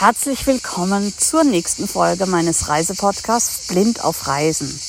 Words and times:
Herzlich 0.00 0.46
willkommen 0.46 1.12
zur 1.18 1.44
nächsten 1.44 1.86
Folge 1.86 2.24
meines 2.24 2.68
Reisepodcasts 2.68 3.66
Blind 3.66 4.02
auf 4.02 4.26
Reisen. 4.26 4.80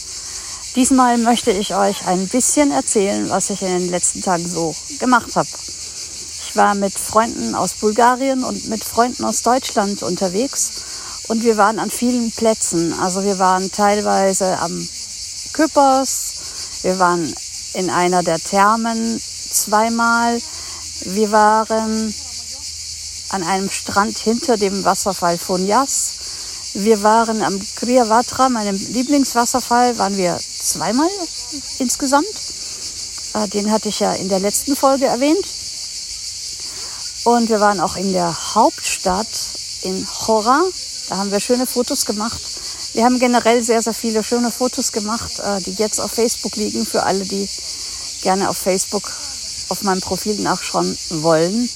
Diesmal 0.78 1.18
möchte 1.18 1.52
ich 1.52 1.76
euch 1.76 2.08
ein 2.08 2.30
bisschen 2.30 2.72
erzählen, 2.72 3.30
was 3.30 3.50
ich 3.50 3.62
in 3.62 3.78
den 3.78 3.90
letzten 3.90 4.22
Tagen 4.22 4.48
so 4.48 4.74
gemacht 5.00 5.36
habe. 5.36 5.50
Ich 5.50 6.56
war 6.56 6.76
mit 6.76 6.94
Freunden 6.94 7.56
aus 7.56 7.74
Bulgarien 7.74 8.46
und 8.46 8.70
mit 8.70 8.86
Freunden 8.86 9.26
aus 9.26 9.42
Deutschland 9.42 10.02
unterwegs 10.02 10.72
und 11.28 11.44
wir 11.44 11.58
waren 11.58 11.80
an 11.80 11.92
vielen 11.92 12.32
Plätzen. 12.32 12.94
Also 12.94 13.26
wir 13.26 13.38
waren 13.38 13.70
teilweise 13.70 14.60
am 14.60 14.88
Küppers, 15.52 16.36
wir 16.84 17.00
waren 17.00 17.36
in 17.74 17.90
einer 17.90 18.24
der 18.24 18.40
Thermen 18.40 19.22
zweimal, 19.52 20.42
wir 21.02 21.34
waren 21.34 22.14
an 23.32 23.44
einem 23.44 23.70
Strand 23.70 24.18
hinter 24.18 24.58
dem 24.58 24.84
Wasserfall 24.84 25.38
von 25.38 25.66
Yas. 25.66 26.14
Wir 26.74 27.02
waren 27.04 27.42
am 27.42 27.60
Kriavatra, 27.76 28.50
meinem 28.50 28.76
Lieblingswasserfall, 28.76 29.98
waren 29.98 30.18
wir 30.18 30.38
zweimal 30.60 31.10
insgesamt. 31.80 32.28
Äh, 33.34 33.48
den 33.50 33.72
hatte 33.72 33.90
ich 33.90 34.00
ja 34.00 34.14
in 34.14 34.30
der 34.30 34.40
letzten 34.40 34.76
Folge 34.76 35.06
erwähnt. 35.06 35.46
Und 37.24 37.50
wir 37.50 37.60
waren 37.60 37.80
auch 37.80 37.96
in 37.96 38.14
der 38.14 38.56
Hauptstadt 38.56 39.28
in 39.82 40.06
Chora. 40.06 40.64
Da 41.10 41.18
haben 41.18 41.32
wir 41.32 41.40
schöne 41.40 41.68
Fotos 41.68 42.06
gemacht. 42.06 42.42
Wir 42.94 43.06
haben 43.06 43.20
generell 43.20 43.64
sehr, 43.64 43.82
sehr 43.82 43.94
viele 43.94 44.24
schöne 44.24 44.52
Fotos 44.52 44.92
gemacht, 44.92 45.40
äh, 45.40 45.62
die 45.62 45.74
jetzt 45.74 46.00
auf 46.00 46.12
Facebook 46.12 46.56
liegen, 46.56 46.86
für 46.86 47.04
alle, 47.04 47.24
die 47.24 47.48
gerne 48.22 48.50
auf 48.50 48.58
Facebook 48.58 49.10
auf 49.70 49.84
meinem 49.84 50.02
Profil 50.02 50.36
nachschauen 50.42 50.98
wollen. 51.10 51.70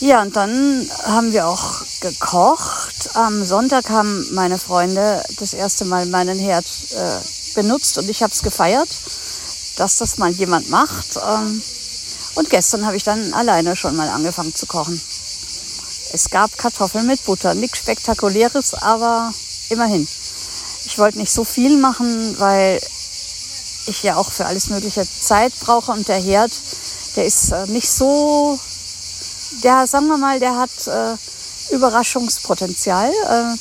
Ja, 0.00 0.22
und 0.22 0.36
dann 0.36 0.88
haben 1.02 1.32
wir 1.32 1.48
auch 1.48 1.82
gekocht. 2.00 3.10
Am 3.14 3.44
Sonntag 3.44 3.90
haben 3.90 4.32
meine 4.32 4.56
Freunde 4.56 5.24
das 5.40 5.54
erste 5.54 5.84
Mal 5.84 6.06
meinen 6.06 6.38
Herd 6.38 6.66
äh, 6.92 7.54
benutzt 7.54 7.98
und 7.98 8.08
ich 8.08 8.22
habe 8.22 8.32
es 8.32 8.42
gefeiert, 8.42 8.88
dass 9.76 9.96
das 9.96 10.16
mal 10.18 10.30
jemand 10.30 10.70
macht. 10.70 11.16
Ähm, 11.16 11.60
und 12.36 12.48
gestern 12.48 12.86
habe 12.86 12.96
ich 12.96 13.02
dann 13.02 13.34
alleine 13.34 13.74
schon 13.74 13.96
mal 13.96 14.08
angefangen 14.08 14.54
zu 14.54 14.66
kochen. 14.66 15.00
Es 16.12 16.30
gab 16.30 16.56
Kartoffeln 16.56 17.06
mit 17.08 17.24
Butter. 17.24 17.54
Nichts 17.54 17.78
Spektakuläres, 17.78 18.74
aber 18.74 19.34
immerhin. 19.68 20.06
Ich 20.84 20.96
wollte 20.98 21.18
nicht 21.18 21.32
so 21.32 21.42
viel 21.42 21.76
machen, 21.76 22.38
weil 22.38 22.80
ich 23.86 24.04
ja 24.04 24.14
auch 24.14 24.30
für 24.30 24.46
alles 24.46 24.68
Mögliche 24.68 25.04
Zeit 25.20 25.52
brauche 25.58 25.90
und 25.90 26.06
der 26.06 26.22
Herd, 26.22 26.52
der 27.16 27.24
ist 27.24 27.50
äh, 27.50 27.66
nicht 27.66 27.90
so 27.90 28.60
der, 29.62 29.86
sagen 29.86 30.08
wir 30.08 30.18
mal, 30.18 30.40
der 30.40 30.56
hat 30.56 30.86
äh, 30.86 31.74
Überraschungspotenzial. 31.74 33.10
Äh, 33.10 33.56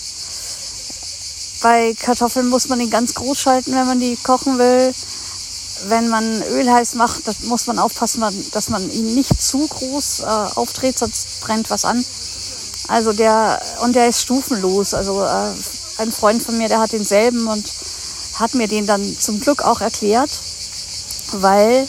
bei 1.62 1.96
Kartoffeln 2.00 2.48
muss 2.48 2.70
man 2.70 2.80
ihn 2.80 2.90
ganz 2.90 3.14
groß 3.16 3.40
schalten, 3.40 3.74
wenn 3.74 3.88
man 3.88 4.00
die 4.00 4.16
kochen 4.18 4.58
will. 4.58 4.94
Wenn 5.88 6.10
man 6.10 6.42
Öl 6.44 6.72
heiß 6.72 6.96
macht, 6.96 7.24
muss 7.44 7.68
man 7.68 7.78
aufpassen, 7.78 8.24
dass 8.52 8.70
man 8.70 8.90
ihn 8.90 9.14
nicht 9.14 9.42
zu 9.42 9.68
groß 9.68 10.22
äh, 10.22 10.24
aufdreht, 10.26 10.98
sonst 10.98 11.42
brennt 11.42 11.70
was 11.70 11.86
an. 11.86 12.04
Also 12.88 13.14
der, 13.14 13.62
und 13.84 13.96
der 13.96 14.08
ist 14.08 14.22
stufenlos. 14.22 14.94
Also 14.94 15.24
äh, 15.24 15.54
ein 15.98 16.12
Freund 16.12 16.42
von 16.42 16.58
mir, 16.58 16.68
der 16.68 16.80
hat 16.80 16.94
denselben 16.94 17.48
und 17.48 17.66
hat 18.40 18.54
mir 18.54 18.68
den 18.68 18.86
dann 18.86 19.18
zum 19.20 19.40
Glück 19.40 19.64
auch 19.64 19.82
erklärt, 19.82 20.30
weil 21.34 21.88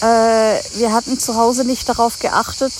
äh, 0.00 0.60
wir 0.78 0.92
hatten 0.92 1.18
zu 1.18 1.36
Hause 1.36 1.64
nicht 1.64 1.88
darauf 1.88 2.18
geachtet, 2.18 2.72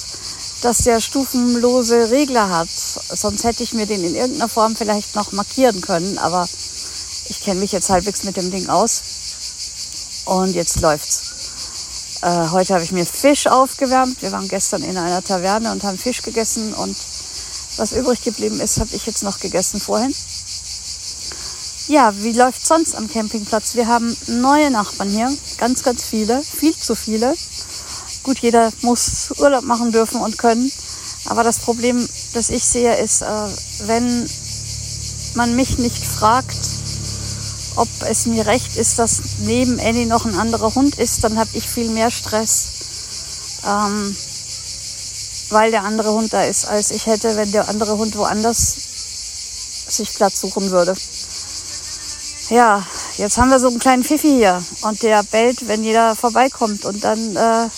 dass 0.62 0.78
der 0.78 1.00
stufenlose 1.00 2.10
Regler 2.10 2.50
hat. 2.50 2.68
Sonst 2.70 3.44
hätte 3.44 3.62
ich 3.62 3.72
mir 3.72 3.86
den 3.86 4.04
in 4.04 4.14
irgendeiner 4.14 4.48
Form 4.48 4.76
vielleicht 4.76 5.14
noch 5.14 5.32
markieren 5.32 5.80
können, 5.80 6.18
aber 6.18 6.48
ich 7.28 7.40
kenne 7.40 7.60
mich 7.60 7.72
jetzt 7.72 7.90
halbwegs 7.90 8.24
mit 8.24 8.36
dem 8.36 8.50
Ding 8.50 8.68
aus. 8.68 9.02
Und 10.26 10.54
jetzt 10.54 10.80
läuft's. 10.80 11.22
Äh, 12.22 12.48
heute 12.50 12.74
habe 12.74 12.84
ich 12.84 12.92
mir 12.92 13.06
Fisch 13.06 13.46
aufgewärmt. 13.46 14.20
Wir 14.20 14.32
waren 14.32 14.48
gestern 14.48 14.82
in 14.82 14.96
einer 14.96 15.22
Taverne 15.22 15.72
und 15.72 15.82
haben 15.84 15.98
Fisch 15.98 16.22
gegessen 16.22 16.74
und 16.74 16.96
was 17.76 17.92
übrig 17.92 18.22
geblieben 18.22 18.60
ist, 18.60 18.78
habe 18.78 18.94
ich 18.94 19.06
jetzt 19.06 19.22
noch 19.22 19.40
gegessen 19.40 19.80
vorhin. 19.80 20.14
Ja, 21.88 22.12
wie 22.22 22.32
läuft 22.32 22.66
sonst 22.66 22.94
am 22.94 23.10
Campingplatz? 23.10 23.74
Wir 23.74 23.88
haben 23.88 24.14
neue 24.26 24.70
Nachbarn 24.70 25.08
hier, 25.08 25.34
ganz, 25.58 25.82
ganz 25.82 26.04
viele, 26.04 26.42
viel 26.42 26.76
zu 26.76 26.94
viele. 26.94 27.34
Gut, 28.30 28.38
jeder 28.38 28.70
muss 28.82 29.32
Urlaub 29.38 29.64
machen 29.64 29.90
dürfen 29.90 30.20
und 30.20 30.38
können. 30.38 30.70
Aber 31.24 31.42
das 31.42 31.58
Problem, 31.58 32.08
das 32.32 32.48
ich 32.48 32.62
sehe, 32.62 32.94
ist, 32.96 33.22
äh, 33.22 33.26
wenn 33.86 34.30
man 35.34 35.56
mich 35.56 35.78
nicht 35.78 36.04
fragt, 36.04 36.56
ob 37.74 37.88
es 38.08 38.26
mir 38.26 38.46
recht 38.46 38.76
ist, 38.76 39.00
dass 39.00 39.20
neben 39.40 39.80
Annie 39.80 40.06
noch 40.06 40.26
ein 40.26 40.36
anderer 40.36 40.72
Hund 40.76 40.96
ist, 40.96 41.24
dann 41.24 41.40
habe 41.40 41.50
ich 41.54 41.68
viel 41.68 41.90
mehr 41.90 42.12
Stress, 42.12 42.68
ähm, 43.66 44.16
weil 45.48 45.72
der 45.72 45.82
andere 45.82 46.12
Hund 46.12 46.32
da 46.32 46.44
ist, 46.44 46.66
als 46.66 46.92
ich 46.92 47.06
hätte, 47.06 47.34
wenn 47.34 47.50
der 47.50 47.68
andere 47.68 47.98
Hund 47.98 48.16
woanders 48.16 48.76
sich 49.88 50.14
Platz 50.14 50.40
suchen 50.40 50.70
würde. 50.70 50.94
Ja, 52.48 52.86
jetzt 53.16 53.38
haben 53.38 53.50
wir 53.50 53.58
so 53.58 53.66
einen 53.66 53.80
kleinen 53.80 54.04
Pfiffi 54.04 54.28
hier 54.28 54.62
und 54.82 55.02
der 55.02 55.24
bellt, 55.24 55.66
wenn 55.66 55.82
jeder 55.82 56.14
vorbeikommt 56.14 56.84
und 56.84 57.02
dann 57.02 57.34
äh, 57.34 57.68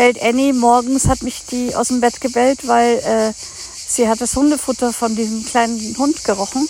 bellt 0.00 0.22
Annie. 0.22 0.54
Morgens 0.54 1.08
hat 1.08 1.22
mich 1.22 1.44
die 1.50 1.74
aus 1.74 1.88
dem 1.88 2.00
Bett 2.00 2.22
gebellt, 2.22 2.66
weil 2.66 2.96
äh, 3.00 3.34
sie 3.86 4.08
hat 4.08 4.22
das 4.22 4.34
Hundefutter 4.34 4.94
von 4.94 5.14
diesem 5.14 5.44
kleinen 5.44 5.94
Hund 5.98 6.24
gerochen. 6.24 6.66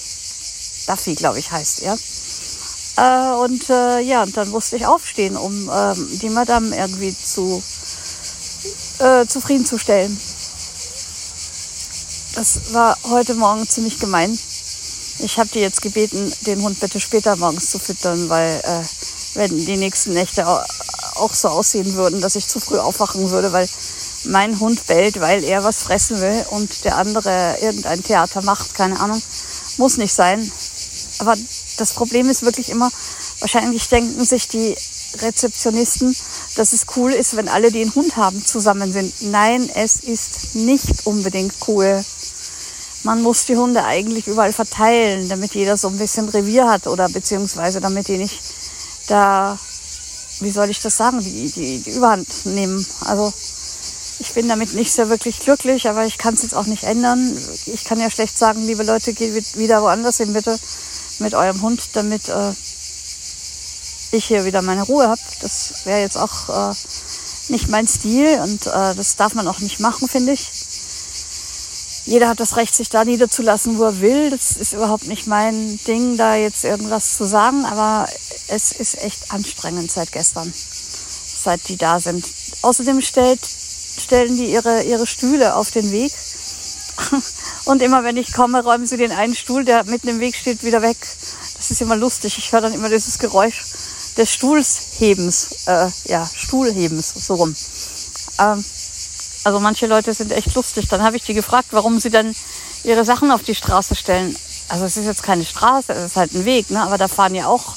Duffy, 0.88 1.14
glaube 1.14 1.38
ich, 1.38 1.52
heißt 1.52 1.82
er. 1.82 1.96
Äh, 2.96 3.36
und 3.36 3.70
äh, 3.70 4.00
ja, 4.00 4.24
und 4.24 4.36
dann 4.36 4.48
musste 4.48 4.74
ich 4.74 4.84
aufstehen, 4.84 5.36
um 5.36 5.70
ähm, 5.72 6.18
die 6.20 6.28
Madame 6.28 6.76
irgendwie 6.76 7.16
zu, 7.16 7.62
äh, 8.98 9.24
zufriedenzustellen. 9.28 10.20
Das 12.34 12.72
war 12.72 12.98
heute 13.10 13.34
Morgen 13.34 13.68
ziemlich 13.68 14.00
gemein. 14.00 14.36
Ich 15.20 15.38
habe 15.38 15.50
die 15.54 15.60
jetzt 15.60 15.82
gebeten, 15.82 16.32
den 16.46 16.62
Hund 16.62 16.80
bitte 16.80 16.98
später 16.98 17.36
morgens 17.36 17.70
zu 17.70 17.78
füttern, 17.78 18.28
weil 18.28 18.60
äh, 18.64 18.82
wenn 19.34 19.66
die 19.66 19.76
nächsten 19.76 20.14
Nächte 20.14 20.44
auch 21.20 21.34
so 21.34 21.48
aussehen 21.48 21.94
würden, 21.94 22.20
dass 22.20 22.36
ich 22.36 22.48
zu 22.48 22.60
früh 22.60 22.78
aufwachen 22.78 23.30
würde, 23.30 23.52
weil 23.52 23.68
mein 24.24 24.58
Hund 24.60 24.86
bellt, 24.86 25.20
weil 25.20 25.44
er 25.44 25.64
was 25.64 25.82
fressen 25.82 26.20
will 26.20 26.44
und 26.50 26.84
der 26.84 26.96
andere 26.96 27.56
irgendein 27.60 28.02
Theater 28.02 28.42
macht, 28.42 28.74
keine 28.74 28.98
Ahnung. 29.00 29.22
Muss 29.76 29.96
nicht 29.96 30.12
sein. 30.12 30.50
Aber 31.18 31.36
das 31.76 31.92
Problem 31.92 32.28
ist 32.28 32.42
wirklich 32.42 32.70
immer, 32.70 32.90
wahrscheinlich 33.40 33.88
denken 33.88 34.24
sich 34.24 34.48
die 34.48 34.76
Rezeptionisten, 35.18 36.14
dass 36.56 36.72
es 36.72 36.86
cool 36.96 37.12
ist, 37.12 37.36
wenn 37.36 37.48
alle, 37.48 37.70
die 37.70 37.82
einen 37.82 37.94
Hund 37.94 38.16
haben, 38.16 38.44
zusammen 38.44 38.92
sind. 38.92 39.12
Nein, 39.22 39.68
es 39.74 39.96
ist 39.96 40.54
nicht 40.54 41.06
unbedingt 41.06 41.54
cool. 41.66 42.04
Man 43.02 43.22
muss 43.22 43.46
die 43.46 43.56
Hunde 43.56 43.84
eigentlich 43.84 44.26
überall 44.26 44.52
verteilen, 44.52 45.28
damit 45.28 45.54
jeder 45.54 45.76
so 45.76 45.88
ein 45.88 45.96
bisschen 45.96 46.28
Revier 46.28 46.68
hat 46.68 46.86
oder 46.86 47.08
beziehungsweise 47.08 47.80
damit 47.80 48.08
die 48.08 48.18
nicht 48.18 48.38
da 49.06 49.58
wie 50.40 50.50
soll 50.50 50.70
ich 50.70 50.80
das 50.80 50.96
sagen, 50.96 51.20
die, 51.20 51.50
die, 51.50 51.78
die 51.80 51.90
Überhand 51.90 52.28
nehmen. 52.46 52.84
Also 53.04 53.32
ich 54.18 54.34
bin 54.34 54.48
damit 54.48 54.74
nicht 54.74 54.92
sehr 54.92 55.08
wirklich 55.08 55.40
glücklich, 55.40 55.88
aber 55.88 56.04
ich 56.04 56.18
kann 56.18 56.34
es 56.34 56.42
jetzt 56.42 56.54
auch 56.54 56.66
nicht 56.66 56.84
ändern. 56.84 57.36
Ich 57.66 57.84
kann 57.84 57.98
ja 57.98 58.10
schlecht 58.10 58.38
sagen, 58.38 58.66
liebe 58.66 58.82
Leute, 58.82 59.14
geht 59.14 59.56
wieder 59.56 59.82
woanders 59.82 60.18
hin 60.18 60.32
bitte 60.32 60.58
mit 61.20 61.34
eurem 61.34 61.62
Hund, 61.62 61.90
damit 61.94 62.28
äh, 62.28 62.52
ich 64.12 64.26
hier 64.26 64.44
wieder 64.44 64.62
meine 64.62 64.82
Ruhe 64.82 65.08
habe. 65.08 65.20
Das 65.40 65.86
wäre 65.86 66.00
jetzt 66.00 66.16
auch 66.16 66.70
äh, 66.70 66.74
nicht 67.48 67.68
mein 67.68 67.88
Stil 67.88 68.40
und 68.42 68.66
äh, 68.66 68.94
das 68.94 69.16
darf 69.16 69.34
man 69.34 69.48
auch 69.48 69.60
nicht 69.60 69.80
machen, 69.80 70.08
finde 70.08 70.32
ich. 70.32 70.50
Jeder 72.04 72.28
hat 72.28 72.40
das 72.40 72.56
Recht, 72.56 72.74
sich 72.74 72.88
da 72.88 73.04
niederzulassen, 73.04 73.78
wo 73.78 73.84
er 73.84 74.00
will. 74.00 74.30
Das 74.30 74.56
ist 74.56 74.72
überhaupt 74.72 75.06
nicht 75.06 75.26
mein 75.26 75.78
Ding, 75.86 76.16
da 76.16 76.34
jetzt 76.34 76.64
irgendwas 76.64 77.16
zu 77.16 77.24
sagen, 77.24 77.64
aber 77.64 78.08
es 78.50 78.72
ist 78.72 79.02
echt 79.02 79.30
anstrengend 79.30 79.90
seit 79.90 80.12
gestern, 80.12 80.52
seit 80.52 81.68
die 81.68 81.76
da 81.76 82.00
sind. 82.00 82.24
Außerdem 82.62 83.00
stellt, 83.00 83.40
stellen 83.44 84.36
die 84.36 84.50
ihre, 84.50 84.82
ihre 84.82 85.06
Stühle 85.06 85.54
auf 85.54 85.70
den 85.70 85.90
Weg. 85.90 86.12
Und 87.64 87.82
immer 87.82 88.04
wenn 88.04 88.16
ich 88.16 88.32
komme, 88.32 88.62
räumen 88.62 88.86
sie 88.86 88.96
den 88.96 89.12
einen 89.12 89.34
Stuhl, 89.34 89.64
der 89.64 89.84
mitten 89.84 90.08
im 90.08 90.20
Weg 90.20 90.34
steht, 90.34 90.64
wieder 90.64 90.82
weg. 90.82 90.98
Das 91.56 91.70
ist 91.70 91.80
immer 91.80 91.96
lustig. 91.96 92.36
Ich 92.38 92.52
höre 92.52 92.62
dann 92.62 92.74
immer 92.74 92.88
dieses 92.88 93.18
Geräusch 93.18 93.62
des 94.16 94.32
Stuhlshebens. 94.32 95.66
Äh, 95.66 95.88
ja, 96.06 96.28
Stuhlhebens, 96.34 97.14
so 97.26 97.34
rum. 97.34 97.54
Ähm, 98.38 98.64
also 99.44 99.60
manche 99.60 99.86
Leute 99.86 100.12
sind 100.12 100.32
echt 100.32 100.54
lustig. 100.54 100.88
Dann 100.88 101.02
habe 101.02 101.16
ich 101.16 101.22
die 101.22 101.34
gefragt, 101.34 101.68
warum 101.70 102.00
sie 102.00 102.10
dann 102.10 102.34
ihre 102.82 103.04
Sachen 103.04 103.30
auf 103.30 103.42
die 103.42 103.54
Straße 103.54 103.94
stellen. 103.94 104.36
Also 104.68 104.84
es 104.84 104.96
ist 104.96 105.06
jetzt 105.06 105.22
keine 105.22 105.44
Straße, 105.44 105.92
es 105.92 106.12
ist 106.12 106.16
halt 106.16 106.32
ein 106.32 106.44
Weg, 106.44 106.70
ne? 106.70 106.80
aber 106.80 106.96
da 106.96 107.08
fahren 107.08 107.34
ja 107.34 107.46
auch 107.46 107.74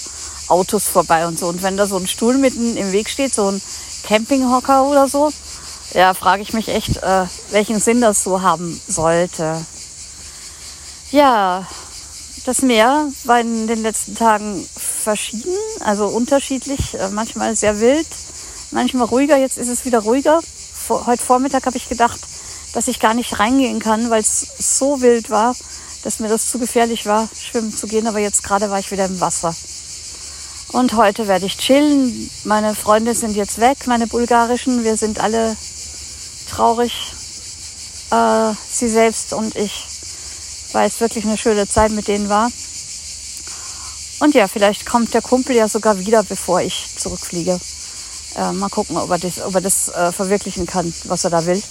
Autos 0.48 0.88
vorbei 0.88 1.28
und 1.28 1.40
so. 1.40 1.48
Und 1.48 1.63
wenn 1.63 1.78
da 1.78 1.88
so 1.88 1.98
ein 1.98 2.07
Stuhl 2.07 2.38
mitten 2.38 2.78
im 2.78 2.92
Weg 2.92 3.10
steht, 3.10 3.34
so 3.34 3.50
ein 3.50 3.62
Campinghocker 4.04 4.86
oder 4.86 5.07
so, 5.07 5.31
ja, 5.94 6.13
frage 6.13 6.42
ich 6.42 6.54
mich 6.54 6.69
echt, 6.69 6.98
äh, 6.98 7.25
welchen 7.51 7.80
Sinn 7.80 8.01
das 8.01 8.24
so 8.24 8.42
haben 8.42 8.80
sollte. 8.88 9.63
Ja, 11.12 11.68
das 12.45 12.62
Meer 12.62 13.07
war 13.24 13.40
in 13.40 13.68
den 13.68 13.84
letzten 13.84 14.16
Tagen 14.16 14.68
verschieden, 14.75 15.54
also 15.81 16.07
unterschiedlich, 16.07 16.95
äh, 16.95 17.10
manchmal 17.10 17.56
sehr 17.56 17.80
wild, 17.80 18.07
manchmal 18.72 19.07
ruhiger. 19.07 19.38
Jetzt 19.38 19.57
ist 19.57 19.69
es 19.69 19.86
wieder 19.86 20.00
ruhiger. 20.00 20.42
Vor, 20.74 21.06
heute 21.06 21.24
Vormittag 21.24 21.66
habe 21.66 21.78
ich 21.78 21.88
gedacht, 21.88 22.19
dass 22.74 22.88
ich 22.88 23.00
gar 23.00 23.13
nicht 23.13 23.40
reingehen 23.40 23.80
kann, 23.80 24.10
weil 24.10 24.22
es 24.22 24.48
so 24.57 25.01
wild 25.01 25.30
war, 25.30 25.56
dass 26.04 26.19
mir 26.19 26.28
das 26.28 26.50
zu 26.50 26.60
gefährlich 26.60 27.06
war, 27.06 27.30
schwimmen 27.40 27.75
zu 27.75 27.88
gehen. 27.88 28.07
Aber 28.07 28.19
jetzt 28.19 28.44
gerade 28.44 28.69
war 28.69 28.80
ich 28.80 28.92
wieder 28.92 29.06
im 29.06 29.22
Wasser. 29.22 29.56
Und 30.73 30.93
heute 30.93 31.27
werde 31.27 31.45
ich 31.45 31.59
chillen. 31.59 32.31
Meine 32.45 32.73
Freunde 32.73 33.13
sind 33.13 33.35
jetzt 33.35 33.59
weg, 33.59 33.85
meine 33.85 34.07
bulgarischen. 34.07 34.83
Wir 34.83 34.97
sind 34.97 35.19
alle 35.19 35.55
traurig. 36.49 36.91
Äh, 38.09 38.53
sie 38.71 38.89
selbst 38.89 39.33
und 39.33 39.55
ich, 39.55 39.85
weil 40.71 40.87
es 40.87 40.99
wirklich 40.99 41.25
eine 41.25 41.37
schöne 41.37 41.69
Zeit 41.69 41.91
mit 41.91 42.07
denen 42.07 42.27
war. 42.27 42.51
Und 44.19 44.33
ja, 44.33 44.47
vielleicht 44.47 44.87
kommt 44.87 45.13
der 45.13 45.21
Kumpel 45.21 45.55
ja 45.55 45.67
sogar 45.67 45.99
wieder, 45.99 46.23
bevor 46.23 46.61
ich 46.61 46.87
zurückfliege. 46.97 47.59
Äh, 48.35 48.51
mal 48.53 48.69
gucken, 48.69 48.97
ob 48.97 49.11
er 49.11 49.19
das, 49.19 49.41
ob 49.41 49.53
er 49.53 49.61
das 49.61 49.89
äh, 49.89 50.11
verwirklichen 50.11 50.65
kann, 50.65 50.91
was 51.03 51.23
er 51.23 51.29
da 51.29 51.45
will. 51.45 51.61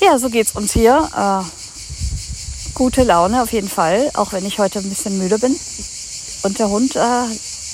Ja, 0.00 0.18
so 0.18 0.30
geht's 0.30 0.52
uns 0.52 0.72
hier. 0.72 1.06
Äh, 1.14 2.72
gute 2.72 3.02
Laune 3.02 3.42
auf 3.42 3.52
jeden 3.52 3.68
Fall, 3.68 4.10
auch 4.14 4.32
wenn 4.32 4.46
ich 4.46 4.58
heute 4.58 4.78
ein 4.78 4.88
bisschen 4.88 5.18
müde 5.18 5.38
bin. 5.38 5.54
Und 6.44 6.58
der 6.58 6.70
Hund 6.70 6.96
äh, 6.96 7.24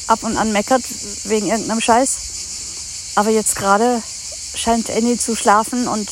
ab 0.06 0.22
und 0.22 0.36
an 0.36 0.52
meckert 0.52 0.84
wegen 1.24 1.46
irgendeinem 1.46 1.80
Scheiß. 1.80 2.18
Aber 3.16 3.30
jetzt 3.30 3.56
gerade 3.56 4.02
scheint 4.54 4.90
Annie 4.90 5.18
zu 5.18 5.34
schlafen 5.36 5.88
und 5.88 6.08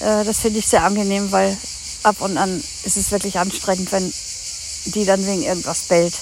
äh, 0.00 0.24
das 0.24 0.40
finde 0.40 0.58
ich 0.58 0.66
sehr 0.66 0.84
angenehm, 0.84 1.32
weil 1.32 1.56
ab 2.02 2.20
und 2.20 2.36
an 2.36 2.62
ist 2.84 2.96
es 2.96 3.10
wirklich 3.10 3.38
anstrengend, 3.38 3.90
wenn 3.92 4.12
die 4.86 5.04
dann 5.04 5.26
wegen 5.26 5.42
irgendwas 5.42 5.82
bellt. 5.82 6.14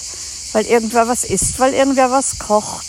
Weil 0.53 0.65
irgendwer 0.65 1.07
was 1.07 1.23
isst, 1.23 1.59
weil 1.59 1.73
irgendwer 1.73 2.11
was 2.11 2.39
kocht, 2.39 2.85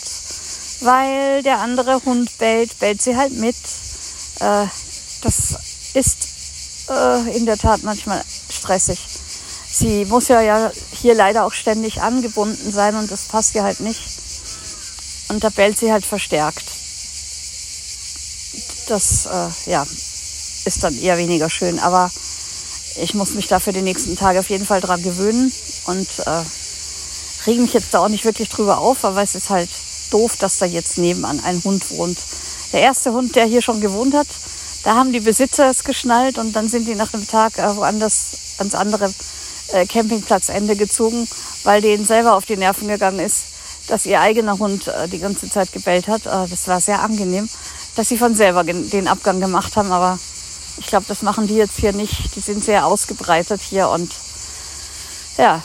weil 0.81 1.41
der 1.43 1.59
andere 1.59 2.03
Hund 2.05 2.37
bellt, 2.37 2.77
bellt 2.79 3.01
sie 3.01 3.17
halt 3.17 3.33
mit. 3.33 3.55
Äh, 4.39 4.67
das 5.21 5.55
ist 5.93 6.27
äh, 6.89 7.35
in 7.35 7.45
der 7.45 7.57
Tat 7.57 7.83
manchmal 7.83 8.23
stressig. 8.49 8.99
Sie 9.71 10.05
muss 10.05 10.27
ja, 10.27 10.41
ja 10.41 10.71
hier 11.05 11.13
leider 11.13 11.45
auch 11.45 11.53
ständig 11.53 12.01
angebunden 12.01 12.71
sein 12.71 12.95
und 12.95 13.11
das 13.11 13.25
passt 13.25 13.53
ihr 13.53 13.61
halt 13.61 13.79
nicht. 13.79 14.01
Und 15.29 15.43
da 15.43 15.49
bellt 15.49 15.77
sie 15.77 15.91
halt 15.91 16.03
verstärkt. 16.03 16.65
Das 18.87 19.27
äh, 19.27 19.69
ja, 19.69 19.85
ist 20.65 20.83
dann 20.83 20.99
eher 20.99 21.19
weniger 21.19 21.47
schön. 21.47 21.77
Aber 21.77 22.09
ich 22.99 23.13
muss 23.13 23.35
mich 23.35 23.47
da 23.47 23.59
für 23.59 23.71
die 23.71 23.83
nächsten 23.83 24.17
Tage 24.17 24.39
auf 24.39 24.49
jeden 24.49 24.65
Fall 24.65 24.81
dran 24.81 25.03
gewöhnen 25.03 25.53
und 25.85 26.07
äh, 26.25 26.41
rege 27.45 27.61
mich 27.61 27.73
jetzt 27.73 27.93
da 27.93 27.99
auch 27.99 28.09
nicht 28.09 28.25
wirklich 28.25 28.49
drüber 28.49 28.79
auf, 28.79 29.05
aber 29.05 29.21
es 29.21 29.35
ist 29.35 29.51
halt 29.51 29.69
doof, 30.09 30.37
dass 30.37 30.57
da 30.57 30.65
jetzt 30.65 30.97
nebenan 30.97 31.39
ein 31.43 31.63
Hund 31.63 31.87
wohnt. 31.91 32.17
Der 32.73 32.81
erste 32.81 33.13
Hund, 33.13 33.35
der 33.35 33.45
hier 33.45 33.61
schon 33.61 33.79
gewohnt 33.79 34.15
hat, 34.15 34.27
da 34.83 34.95
haben 34.95 35.13
die 35.13 35.19
Besitzer 35.19 35.69
es 35.69 35.83
geschnallt 35.83 36.39
und 36.39 36.53
dann 36.53 36.67
sind 36.67 36.87
die 36.87 36.95
nach 36.95 37.13
einem 37.13 37.27
Tag 37.27 37.59
äh, 37.59 37.75
woanders 37.75 38.29
ans 38.57 38.73
andere 38.73 39.13
äh, 39.71 39.85
Campingplatzende 39.85 40.75
gezogen, 40.75 41.27
weil 41.63 41.81
denen 41.81 42.05
selber 42.05 42.35
auf 42.35 42.45
die 42.45 42.57
Nerven 42.57 42.87
gegangen 42.87 43.19
ist, 43.19 43.45
dass 43.87 44.05
ihr 44.05 44.21
eigener 44.21 44.59
Hund 44.59 44.87
äh, 44.87 45.07
die 45.07 45.19
ganze 45.19 45.49
Zeit 45.49 45.71
gebellt 45.71 46.07
hat. 46.07 46.25
Äh, 46.25 46.47
das 46.49 46.67
war 46.67 46.79
sehr 46.79 47.01
angenehm, 47.01 47.49
dass 47.95 48.09
sie 48.09 48.17
von 48.17 48.35
selber 48.35 48.63
den 48.63 49.07
Abgang 49.07 49.39
gemacht 49.39 49.75
haben, 49.75 49.91
aber 49.91 50.19
ich 50.77 50.87
glaube, 50.87 51.05
das 51.07 51.21
machen 51.21 51.47
die 51.47 51.55
jetzt 51.55 51.79
hier 51.79 51.93
nicht. 51.93 52.35
Die 52.35 52.41
sind 52.41 52.63
sehr 52.63 52.85
ausgebreitet 52.85 53.61
hier 53.61 53.89
und 53.89 54.11
ja, 55.37 55.61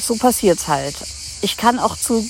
so 0.00 0.16
passiert's 0.16 0.66
halt. 0.66 0.96
Ich 1.42 1.56
kann 1.56 1.78
auch 1.78 1.96
zu, 1.96 2.28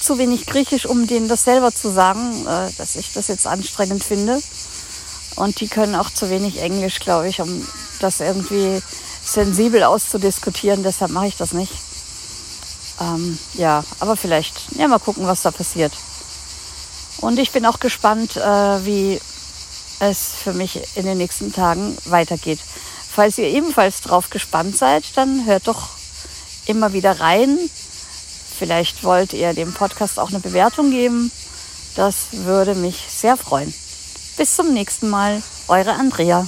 zu 0.00 0.18
wenig 0.18 0.46
Griechisch, 0.46 0.86
um 0.86 1.06
denen 1.06 1.28
das 1.28 1.44
selber 1.44 1.74
zu 1.74 1.90
sagen, 1.90 2.44
dass 2.78 2.96
ich 2.96 3.12
das 3.12 3.28
jetzt 3.28 3.46
anstrengend 3.46 4.02
finde. 4.04 4.42
Und 5.36 5.60
die 5.60 5.68
können 5.68 5.94
auch 5.94 6.10
zu 6.10 6.30
wenig 6.30 6.60
Englisch, 6.60 7.00
glaube 7.00 7.28
ich, 7.28 7.40
um 7.40 7.66
das 8.02 8.20
irgendwie 8.20 8.82
sensibel 9.24 9.82
auszudiskutieren. 9.82 10.82
Deshalb 10.82 11.10
mache 11.10 11.28
ich 11.28 11.36
das 11.36 11.52
nicht. 11.52 11.72
Ähm, 13.00 13.38
ja, 13.54 13.84
aber 14.00 14.16
vielleicht, 14.16 14.72
ja, 14.76 14.88
mal 14.88 14.98
gucken, 14.98 15.26
was 15.26 15.42
da 15.42 15.50
passiert. 15.50 15.92
Und 17.18 17.38
ich 17.38 17.52
bin 17.52 17.66
auch 17.66 17.80
gespannt, 17.80 18.36
äh, 18.36 18.84
wie 18.84 19.20
es 20.00 20.34
für 20.34 20.52
mich 20.52 20.80
in 20.96 21.06
den 21.06 21.18
nächsten 21.18 21.52
Tagen 21.52 21.96
weitergeht. 22.04 22.60
Falls 23.10 23.38
ihr 23.38 23.48
ebenfalls 23.48 24.02
drauf 24.02 24.30
gespannt 24.30 24.76
seid, 24.76 25.04
dann 25.16 25.46
hört 25.46 25.68
doch 25.68 25.88
immer 26.66 26.92
wieder 26.92 27.20
rein. 27.20 27.58
Vielleicht 28.58 29.04
wollt 29.04 29.32
ihr 29.32 29.54
dem 29.54 29.72
Podcast 29.72 30.18
auch 30.18 30.30
eine 30.30 30.40
Bewertung 30.40 30.90
geben. 30.90 31.30
Das 31.94 32.28
würde 32.32 32.74
mich 32.74 33.04
sehr 33.08 33.36
freuen. 33.36 33.72
Bis 34.36 34.54
zum 34.54 34.74
nächsten 34.74 35.08
Mal, 35.08 35.42
eure 35.68 35.92
Andrea. 35.92 36.46